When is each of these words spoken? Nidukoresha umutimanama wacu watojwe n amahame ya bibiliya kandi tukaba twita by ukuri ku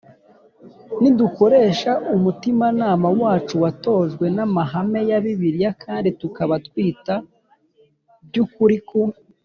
Nidukoresha 1.01 1.91
umutimanama 2.15 3.07
wacu 3.21 3.55
watojwe 3.63 4.25
n 4.35 4.37
amahame 4.47 4.99
ya 5.09 5.19
bibiliya 5.25 5.71
kandi 5.83 6.09
tukaba 6.19 6.55
twita 6.67 7.15
by 8.27 8.37
ukuri 8.43 8.77
ku 8.87 8.99